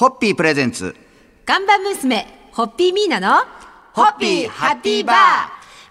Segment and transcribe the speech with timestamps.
[0.00, 0.96] ホッピープレゼンツ。
[1.44, 3.36] 看板娘、ホッピーミーナの、
[3.92, 5.16] ホッピーハッピーバー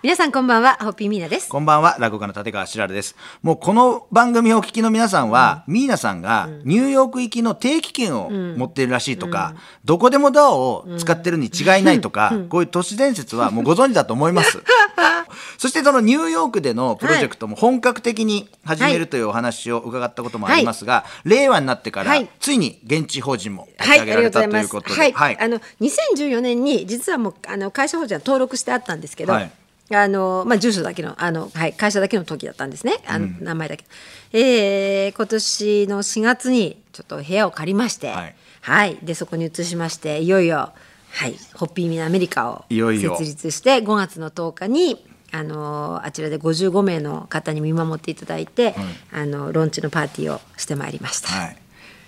[0.02, 1.48] 皆さんこんばんは、ホッピーミーナです。
[1.48, 3.16] こんばんは、落語家の立川しらるです。
[3.44, 9.54] もうこの番組をお聞きの皆さんは、ミーナさんがニューヨーク行きの定期券を持っているらしいとか、
[9.86, 14.58] どこでもドアを使ってるに違いないとか、こういう都市伝説はもうご存知だと思います。
[15.58, 22.30] そしてそのニューヨークでのプロジェクトも本格的に始めるというお話を伺ったこともありますが、令和になってから、はい。
[22.40, 25.40] ついに現地法人も立ち上げられたということで、はい、はい。
[25.40, 29.52] あの2014年に実はもうあの会社法人は登録してあったんですけど、はい。
[29.92, 32.98] あのまあ住所だけのあのはい会社だけの時だったんですね。
[33.08, 33.86] あの、名前だけ。
[34.32, 38.36] えー今年の4月にちょっと部屋を借りまして、はい。
[38.62, 40.74] はい、でそこに移しましていよいよ
[41.12, 43.12] はいホッピーミナアメリカをいよいよ。
[43.18, 45.06] 設立して5月の10日に。
[45.32, 48.76] あのあちらで55名の方に見守っていただいて、
[49.12, 51.30] あのローンチのパーティーをしてまいりました。
[51.30, 51.58] はい。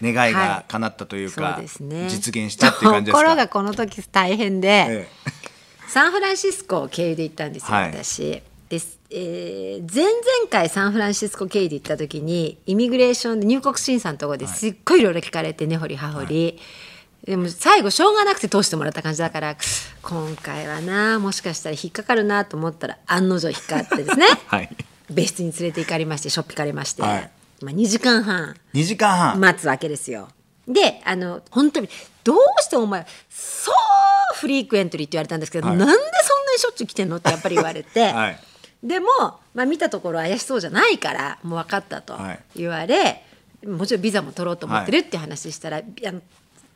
[0.01, 2.07] 願いが叶ったというか、そうですね。
[2.09, 3.19] 実現したっていう感じですか？
[3.19, 5.07] ところがこの時大変で、ええ。
[5.87, 7.91] サンフランシスコを経由で行ったんですよ、はい。
[7.91, 8.41] 私。
[8.69, 8.99] です。
[9.11, 10.15] えー前々
[10.49, 16.59] 回サンフランシスコ経由で行った時にイミグレーションで入国審査のところですっごいいろいろ聞かれて根掘り葉掘り、
[17.23, 19.55] でも最後しょうがなくて通してもらった感じだから
[20.01, 24.25] 今回はなもしかしたら引っかかるなと思ったら案の定引っかかってですね。
[24.47, 24.69] はい。
[25.09, 27.31] 別室に連れて行かれましてしょっぴかれまして、はい。
[27.61, 28.55] まあ、2時間半。
[28.73, 29.39] 2時間半。
[29.39, 30.29] 待つわけですよ。
[30.67, 31.89] であの本当に
[32.23, 33.75] どうしてお前そう
[34.35, 35.77] フリークエントリーって言われたんですけど、はい。
[35.77, 35.97] なんでそん
[36.45, 38.39] なにしょっちゅう来てんのってやっぱり言われて、 はい。
[38.83, 39.07] でも、
[39.53, 42.39] まあ、見たところ怪しそうじゃないからもう分かったとはい。
[42.55, 43.23] 言われ、
[43.65, 46.21] もちろんビザも取ろうと思ってるって話したら、あの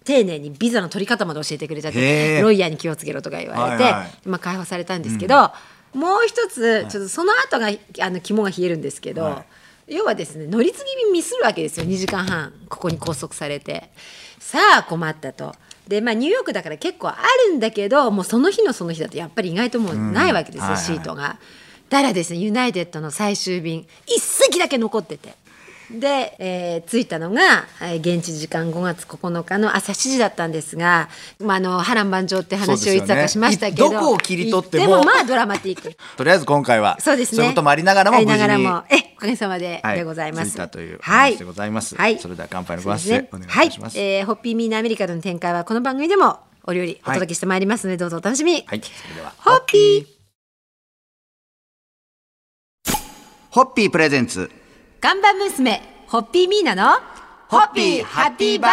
[0.05, 4.27] 丁寧にビザの取り方まで教えてくれちゃっへてーロイヤーに気をつけろとか言われて、はいはい。
[4.27, 5.51] まあ、解放されたんですけど、
[5.93, 7.69] もう一つちょっとその後が
[8.01, 9.45] あの肝が冷えるんですけど、は
[9.87, 13.89] 要はですね乗り継ぎミスるわけですよ2時間半ここに拘束されて。
[14.39, 15.55] さあ困ったと。
[15.87, 21.37] でまあ、ニューヨークだから結構あるんだけどもうその日のその日だとやっぱり意外ともうないわけですよ、はいはいシートが。
[21.89, 25.35] だからですねユナイテッドの最終便一席だけ残ってて
[25.91, 31.09] で、えー着いたのが、えー現地時間5月9日の朝7時だったんですが、
[31.39, 35.95] まあ、あの波乱万丈って話をいつだかしましたけど、ねどこを切り取ってもでもまあドラマティック。
[36.17, 37.43] とりあえず今回はそうですね。
[37.43, 40.51] いうこともありながらも無事にがらも、え、おかげさまで、はいでございます。
[40.51, 41.31] 着いたというはい。
[41.33, 41.95] 話でございます。
[41.95, 42.19] はい。
[42.19, 43.97] それでは乾杯のご発声お願いします。
[43.97, 48.63] はい、えーホッピーミーナアメリカでの展開はこの番組でもお料理お届けしてまいりますので、どうぞお楽しみに。
[48.65, 48.81] はい。
[48.81, 50.05] それではホッピー。
[53.51, 54.51] ホッピープレゼンツ
[55.05, 56.93] 看板娘、ホッピーミーナの
[57.47, 58.71] ホッピーハッピーバー。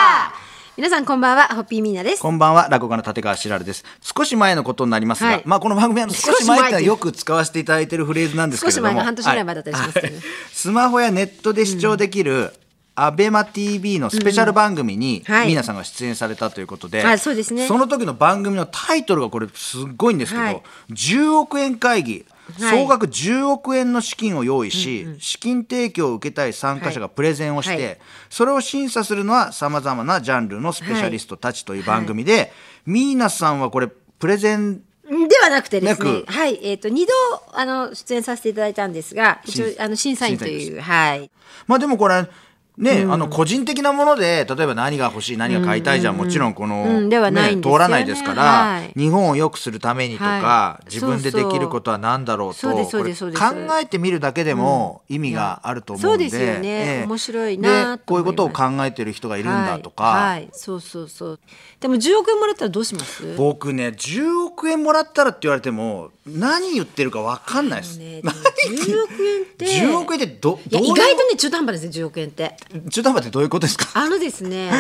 [0.79, 2.23] 皆さんこんばんは、ホッピーミーナです。
[2.23, 3.85] こんばんは落語家の立川しらるです。
[4.01, 5.43] 少し前のことになりますが、はい。
[5.45, 8.89] まあこの番組は少し前前ってのはよく使わせていただいているフレーズなんですけれども。
[8.89, 10.15] 少し前が半年ぐらい前だったりしますけどね。
[10.15, 10.25] はい。
[10.51, 12.55] スマホやネットで視聴できる、
[12.95, 15.49] アベマ t v のスペシャル番組に、はい。
[15.49, 17.67] 皆さんが出演されたということで、あそうですね。
[17.67, 20.63] その時の番組のタイトルがこれすっごいんですけど、はい。
[20.93, 27.99] 10億円会議はい総額10億円の資金を用意し、資金提供を受けたい参加者がプレゼンをして、はい。
[28.31, 32.53] それを審査するのはさまざまなジャンルのスペシャリストたちという番組で、
[32.85, 33.89] ミーナさんはこれ
[34.19, 34.83] プレゼン
[35.29, 37.13] ではなくてですねはい、えっ、と二度
[37.53, 41.31] あの出演させていただいたんですが、一応審あの審査員というはい。
[41.67, 42.29] まあでもこれ
[42.79, 47.79] ね、あの個人的なもので例えば何が欲しい何が買いたいじゃん、もちろんこの、うんではないんですよね。
[47.79, 48.93] 通らないですから、はい。
[48.99, 50.87] 日本を良くするためにとか、はい。
[50.87, 56.69] 自分でできることは何だろうと考えてみるだけでも意味があると思うんで、そうですよね。
[56.69, 57.07] ええ。
[57.07, 60.49] 面白いなでこういうことを考えてる人がいるんだとか、はい、はい。
[60.53, 61.41] そうそうそう。
[61.79, 63.35] でも10億円もらったらどうします？
[63.37, 67.99] 僕ね10億円もらったらって言われても何言ってるか分かんないです。
[67.99, 72.57] ね、でも10億円って 10億円ってど意外とね中途半端ですね10億円って
[72.91, 73.89] 中途半端ってどういうことですか？
[73.95, 74.71] あのですね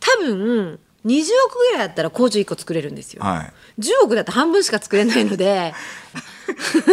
[0.00, 3.42] 多分20億ぐらいだったら工場1個作れるんですよ、は
[3.78, 3.80] い。
[3.80, 5.72] 10億だと半分しか作れないので。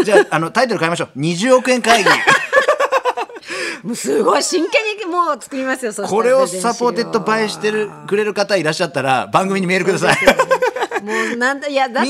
[0.05, 1.19] じゃああのタイトル変えましょう。
[1.19, 2.09] 20億円会議。
[3.83, 10.17] もうすごい真剣にもう作りますよこれを supported by してくれる方いらっしゃったら番組にメールください。
[11.03, 12.05] もうなんだいやだっ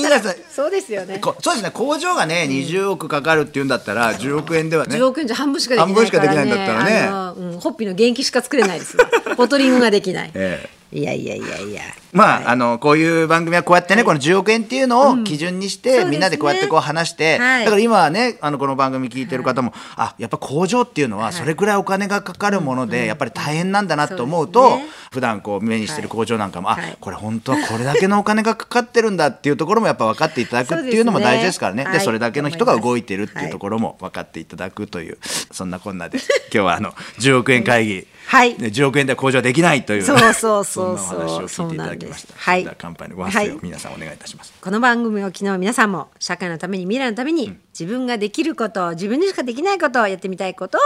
[0.49, 1.19] そうですよね。
[1.19, 1.71] こそうですね。
[1.71, 4.97] 工場がね20億かかるっていうんだったら10億円ではね。
[4.97, 9.03] 10億円じゃ半分しかできない半分しかできないんだったらねホッピーの元気しか作れないですよ。
[9.35, 11.81] ボトリングができない、えいやいやいやいや。
[12.13, 16.11] まあ、あのこういう番組はこうやってね、この10億円っていうのを基準にして、そうですね。
[16.11, 17.65] みんなでこうやってこう話して、はい。
[17.65, 24.93] だから今はねあのこの番組聞いてる方も、あやっぱ工場っていうのはそれくらいお金がかかるもので、やっぱり大変なんだなと思うと、そうですね。
[25.11, 26.91] 普段こう目にしてる工場なんかも、はい。
[26.93, 31.83] あこれ本当はこれだけのお金がかかってるんだっていうところもやっぱ分かっていただくっていうのも大事ですからね。
[31.83, 35.17] ですねそれだけの人が動いてるっていうところも分かっていただくという、
[35.51, 38.57] そんなこんなで今日はあの10億円会議はい。
[38.59, 41.17] ね10億円では向上できないというそうそうそうそう。
[41.17, 42.33] んなお話を聞いていただきました。
[42.33, 43.57] そうなんですはい乾杯のご発声はい。
[43.57, 50.81] を皆さんお願いいたします、この番組を昨日皆さんも社会のために未来のために自分ができること自分にしかできないことをやってみたいことを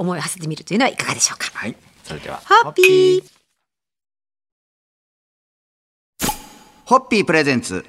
[0.00, 1.50] 思いを馳せてみるというのはいかがでしょうか。
[1.52, 1.76] はい。
[2.02, 3.24] それではホッピー
[6.86, 7.84] ホッピープレゼンツ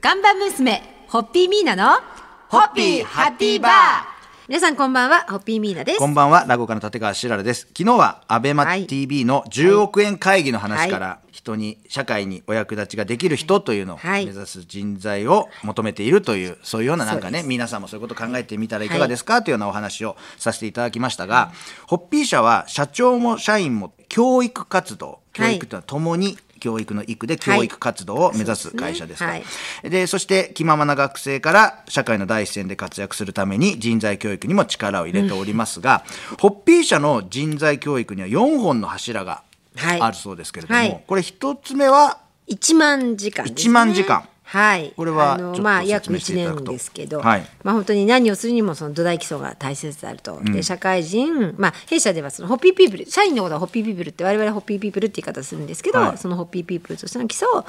[0.00, 2.00] 看板娘ホッピーミーナの
[2.48, 4.15] ホッピーハッピーバー
[4.48, 5.98] 皆さんこんばんはホッピーミーナです。
[5.98, 7.62] こんばんは落語家の立川しららです。
[7.76, 8.86] 昨日はアベマはい。
[8.86, 14.24] TV の10億円会議の話から、人に社会にお役立ちができる人というのをはい。
[14.24, 21.50] 目指す人材を求めているというそういうようななんかね皆さんもそういうこと考えてみたらいかがですか、というようなお話をさせていただきましたが、
[21.88, 29.44] ホッピー社は社長も社員も教育活動教育とはともに教育の育で教育活動を目指す会社ですはい。
[29.84, 36.04] でそして気ままな学生から社会の第一線で活躍するために人材教育にも力を入れておりますが、
[36.40, 39.44] ホッピー社の人材教育には4本の柱が
[39.76, 40.00] はい。
[40.00, 41.04] あるそうですけれども、はい。
[41.06, 42.18] これ一つ目は
[42.48, 44.92] 1万時間ね、1万時間はい。
[44.96, 46.64] これはあのまあ約説明してい1ただくと。
[46.66, 47.46] 年ですけど、はい。
[47.64, 56.18] まあ本当に何をするにもその土台基礎が大切であると、で社会人まあ弊社ではそのホッピーピープル社員のことはホッピーピープルって我々はホッピーピープルって言い方するんですけど、はい。
[56.18, 57.64] そのホッピーピープルとしての基礎を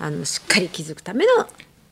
[0.00, 1.44] あのしっかり築くための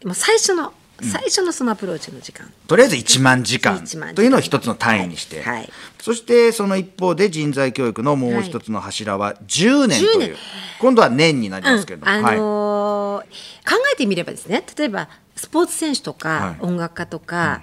[0.05, 4.15] もう最初の最初のそのアプローチの時間、とりあえず1万時間1万時間。
[4.15, 5.55] というのを一つの単位にして、はい。
[5.57, 10.37] はいそしてその一方で人材教育のもう一つの柱は10年と10いう、年。
[10.81, 12.37] 今度は年になりますけれども、あはい。
[12.37, 13.23] のー
[13.69, 16.65] 考えてみればですね例えばスポーツ選手とか、はい。
[16.65, 17.63] 音楽家とか、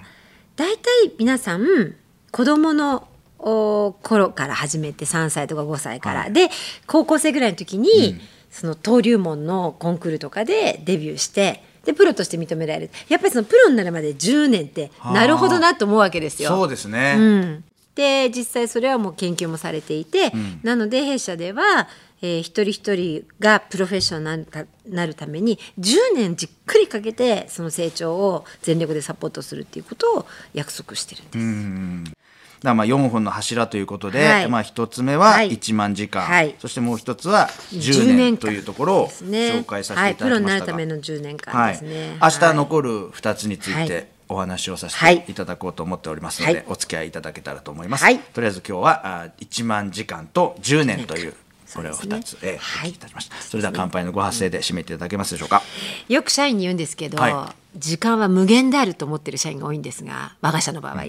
[0.56, 1.94] 大体皆さん
[2.30, 3.06] 子供の
[3.38, 6.32] お頃から始めて3歳とか5歳から、はい。
[6.32, 6.48] で
[6.86, 8.18] 高校生ぐらいの時に、
[8.50, 12.90] その登竜門のコンクールとかでデビューしてでプロとして認められる。
[13.08, 15.12] やっぱりそのプロになるまで10年ってはあ。
[15.14, 16.50] なるほどなと思うわけですよ。
[16.50, 20.32] そうですね、うん、で実際それはもう研究もされていて、
[20.62, 21.88] なので弊社では、
[22.22, 32.20] えー一人一人がプロフェッショナルになるたなるために10年じっくりかけてその成長を全力でサポートするっていうことを約束してるんです。
[32.62, 34.48] だまあ4本の柱ということで、はい。
[34.48, 35.52] まあ1つ目ははい。
[35.52, 36.54] 1万時間、はい。
[36.58, 42.18] そしてもう一つは10 10年というところを紹介させていたはい、プロにだきましたが、なるための10年はい間ですね。
[42.20, 42.56] 明日はい。
[42.56, 43.88] 残る2つについはい。
[43.88, 45.22] てお話をさせはい。
[45.22, 46.64] ていただこうと思っておりますので、はい。
[46.68, 48.18] お付き合いいただけたらと思います、はい。
[48.18, 51.34] とりあえず今日はあ1万時間と10年という
[51.74, 53.36] これを2つ、ねえーはいいたしました。
[53.36, 55.62] それでは乾杯のご発声で締めていただけますでしょうか、
[56.08, 61.04] よく社員に言うんですけど、は時間は無限であると思ってる社員が多いんですが我が社の場合、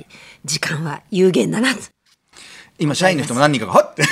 [0.46, 1.82] 時間は有限だなと。
[2.80, 3.94] 今社員の人も何人かがはっ？
[3.94, 4.04] て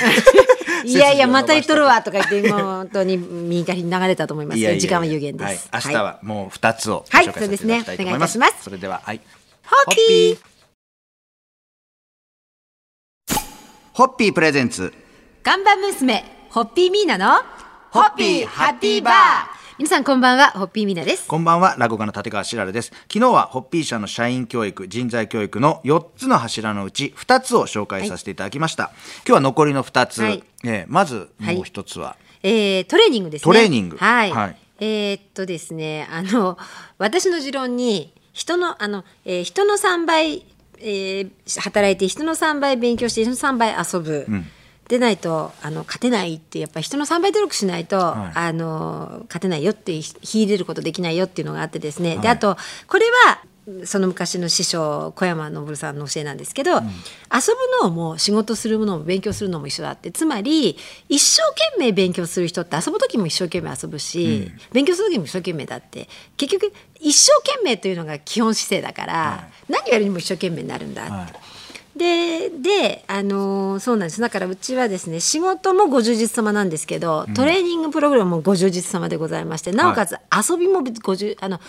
[0.84, 5.68] いやいやまた言っとるわとか言って本当に右からに流れたと思いますいや時間は有限です。
[5.70, 7.24] はい、明日はもう2つをごはい。
[7.26, 8.62] そうですねお願いいたします。
[8.62, 9.20] それでは、はい。
[9.64, 10.38] ホッピー。
[13.92, 14.32] ホッピー。
[14.32, 14.92] プレゼンツ。
[15.42, 17.42] 看板娘ホッピーミーナの
[17.90, 19.14] ホッピーハッピーバー
[19.78, 21.26] 皆さんこんばんはホッピーミーナです。
[21.26, 22.92] こんばんは、落語家の立川しらるです。
[23.10, 28.90] 昨日はホッピー社の社員教育、人材教育の4つの柱のうち2つを紹介させていただきました。
[29.26, 30.22] 今日は残りの2つ。
[30.22, 33.44] はいえーまずもう1つは、えートレーニングですね。
[33.44, 34.30] トレーニングはい。
[34.30, 36.58] はいえーっとですね、あの
[36.98, 40.44] 私の持論に人のあの、えー人の3倍、
[40.78, 44.26] えー働いて人の3倍勉強して人の3倍遊ぶ。
[44.90, 48.38] でないとあの勝てないってやっぱり人の3倍努力しないと、はい。
[48.38, 52.20] あの勝てないよって秀でることできないよっていうのがあってですね、はい。
[52.20, 52.56] であと
[52.88, 53.40] これは
[53.84, 56.90] その昔の師匠小山昇さんの教えなんですけど、遊ぶ
[57.84, 60.10] のも仕事するのも勉強するのも一緒だって。
[60.10, 60.76] つまり
[61.08, 66.08] 一生懸命勉強する人って遊ぶ時も一生懸命遊ぶし、勉強する時も一生懸命だって。
[66.36, 71.59] 結局一生懸命というのが基本姿勢だから、何やるにも一生懸命になるんだって。
[71.94, 74.20] はいでで、あのーそうなんです。
[74.20, 81.60] だからうちはですね仕事もご充実様なんですけど、トレーニングプログラムもご充実様でございましてなおかつ遊びもごじゅあの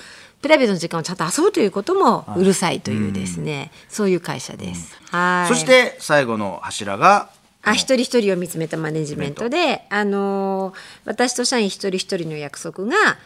[0.41, 4.95] プライベートの時間をちゃんと遊ぶということもうるさいというですね、そういう会社です。
[5.11, 5.53] はい。
[5.53, 7.29] そして最後の柱が、
[7.63, 10.75] あ一人一人を見つめたマネジメントで、あのー
[11.05, 13.17] 私と社員一人一人の約束が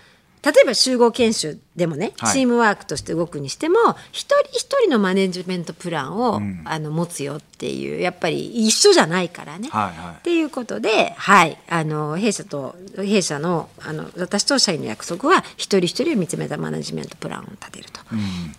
[0.46, 2.34] 例えば集合研修でもね、はい。
[2.34, 3.78] チームワークとして動くにしても
[4.12, 9.70] 一人一人のマネジメントプランを、あの持つよっていうやっぱり一緒じゃないからね。
[9.70, 10.16] はいはい。
[10.18, 18.02] っていうことで、はい、あの弊社と弊社のあの私と社員の約束は一人一人を見つめたマネジメントプランを立てると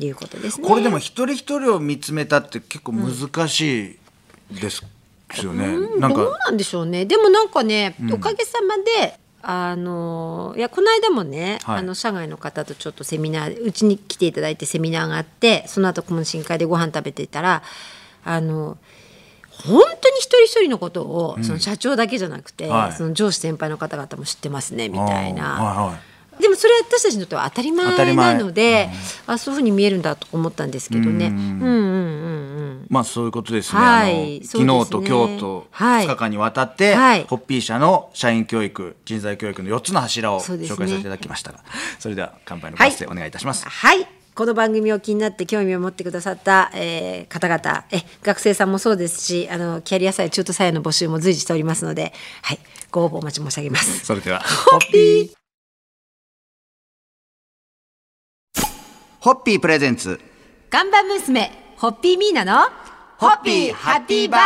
[0.05, 0.69] いうことですね。
[0.69, 3.90] これでも一人一人を見つめたって結構難し
[4.50, 4.83] いです
[5.45, 5.66] よね。
[5.99, 7.05] なんどうかなんでしょうね。
[7.05, 11.79] でもなんかね、おかげさまであのいやこの間もね、はい。
[11.79, 17.62] あの社外の方とちょっとセミナーうちに来ていただいてセミナーがあってその後懇親会でご飯食べていたら
[18.25, 18.76] あの
[19.50, 22.93] 本当に一人一人のことを、その社長だけじゃなくて、はい。
[22.93, 25.55] その上司先輩の方々も知ってますねみたいな。
[25.55, 25.99] はいは
[26.38, 26.43] い。
[26.43, 28.91] でもそれは私たちにとっては当たり前なので、
[29.26, 31.29] あそういうふうに見えるんだと思ったんですけどね。
[31.29, 31.35] うん。
[31.35, 32.36] うんうんうん。
[32.88, 33.81] まあそういうことですね。
[33.81, 34.45] はい。
[34.45, 34.85] 昨ね。
[34.85, 36.07] 日と今日とはい。
[36.07, 37.25] 2日間にわたって、はい。
[37.25, 41.52] ホッピー社の社員教育、人材教育の4つの柱を紹介させていただきました。
[41.52, 41.61] が、
[41.99, 43.69] それでは乾杯のご発声お願いいたします。
[43.69, 44.07] はい。
[44.35, 52.12] この番組を気になって興味を持ってくださった、えー方々え学生さんもそうですしあのキャリア採用中途採用の募集も随時しておりますので、
[52.43, 52.59] はい、
[52.90, 54.05] ご応募お待ち申し上げます。
[54.05, 54.40] それでは、
[54.71, 55.31] ホッピー。
[59.21, 59.61] ホッピー。
[59.61, 60.21] プレゼンツ。
[60.69, 62.71] 看板娘ホッピーミーナの
[63.18, 64.40] ホッピーハッピーバー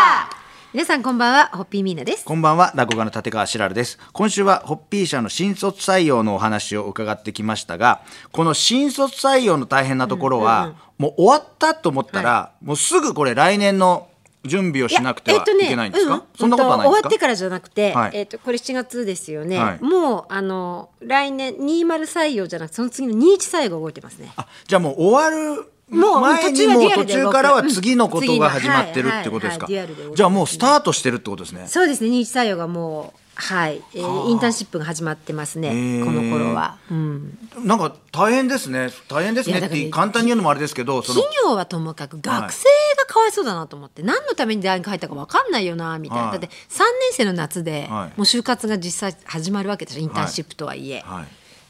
[0.73, 2.25] 皆さんこんばんはホッピーミーナです。
[2.25, 4.01] こんばんは、落語家の立川しらるです。
[4.13, 14.09] 今週はホッピー社の新卒採用のお話を伺ってきましたが、この新卒採用の大変なところは、もう終わったと思ったら、もうすぐこれ来年の
[14.45, 17.03] 準備をしなくてはいけないんですか、うんそんなことはないんですか？
[17.03, 19.59] 終わってからじゃなくて、はいえっ、とこれ7月ですよね。
[19.59, 24.33] はいもうあの来年20採用じゃなくてその次の21採用が動いてますね。
[24.37, 29.67] あじゃあもう終わるもう前に途中はも途中からは次のことが始まってるうんってことですか？
[29.67, 31.67] じゃあもうスタートしてるってことですね。
[31.67, 35.71] そうですね21採用がもうはい、えーインターンシップが始まってますね
[36.05, 36.77] この頃は。
[36.91, 37.39] うん。
[37.65, 38.91] なんか大変ですね。
[39.09, 42.65] 大変ですねって簡単に言うのもあれですけど企業はともかく学生
[42.99, 46.33] がかわいそうだなと思って、何のために大学入ったか分かんないよなみたいな、はい。
[46.33, 46.55] だって3年
[47.13, 48.09] 生の夏で、はい。
[48.09, 51.27] もう就活が実際始まるわけでしょインターンシップとはいえ、はい。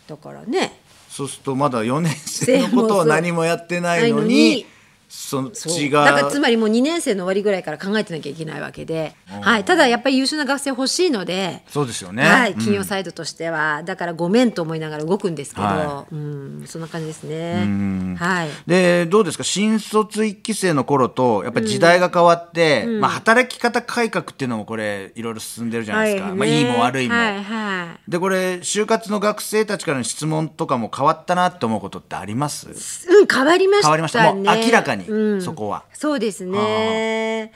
[0.09, 0.81] だからね
[1.21, 4.65] そうするとまだ4年生のことを 何もやってないのに
[5.13, 11.65] そっそうちがだからつまりもう2年生の終わりぐらいから考えてなきゃいけないわけで、はい、ただやっぱり優秀な学生欲しいので。
[11.69, 17.65] そうですよね、はい、うん企業サイドとしては、だからごめんと思いながら動くんですけど、はうん、そんな感じですね。
[17.65, 18.49] んはい。
[18.69, 27.15] でどうですか新卒1期生の頃とやっぱり時代が変わって、まあ、働き方改革っていうのもこれいろいろ進んでるじゃないですか、はいまあ、いいも悪いも。
[27.15, 28.11] はいはい。
[28.11, 33.91] でこれ就活の学生たちからの質問とかも変わったなって思うことってありますうん、変わりましたね。
[33.91, 35.43] 変わりましたもう明らかにうん。
[35.43, 35.85] そこは。
[35.93, 37.53] そうですね。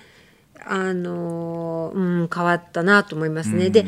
[0.67, 0.93] あ。
[0.93, 3.71] のー、うん、変わったなと思いますね。
[3.71, 3.87] で。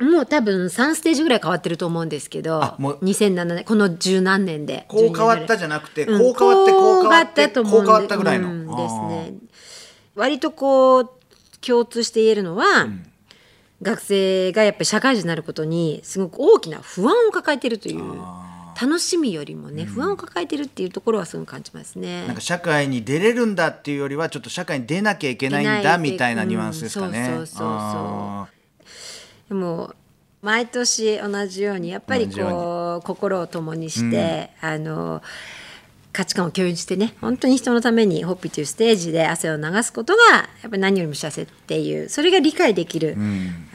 [0.00, 4.86] もう多分3ステージぐらい変わってると思うんですけどあもう2007年この十何年で。
[4.88, 9.34] こう変わったじじゃなくて、うんこう変わってこう変わってと思こう変うんでわったぐらいの、うんですね。
[10.16, 11.10] 割とこう
[11.60, 12.88] 共通して言えるのは、
[13.82, 18.02] 学生がやっぱり社会人になることにすごく大きな不安を抱えているという
[18.80, 22.26] 楽しみよりもね、不安を抱えてるっていうところはすごく感じますね。
[22.26, 27.20] なんか社会に出れるんだっていうよりはちょっと社会に出なきゃいけないんだみたいなニュアンスですかね。
[27.20, 27.68] うんそうそうそうそう。
[27.68, 28.48] あ
[29.48, 29.94] でも
[30.42, 35.22] 毎年同じようにやっぱりこう心を共にして、あの
[36.12, 43.16] 価値観を共有してね本当に人のためにホッピーというステージで汗を流すことがやっぱり何よりも幸せっていうそれが理解できる、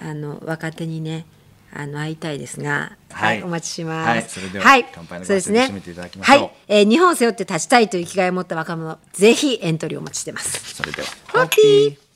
[0.02, 1.26] あの若手にね
[1.74, 3.44] あの会いたいですが、はい。
[3.44, 4.08] お待ちします。
[4.08, 5.62] はいそれでは乾杯のごそうですね。
[5.62, 6.38] 発声で締めていただきましょう。
[6.40, 10.58] はい、えー日本を背負って立ちたいという生きがいを持った若者ぜひエントリーをお待ちしてます。
[10.58, 11.08] ーそれでは。
[11.34, 12.09] ホッピー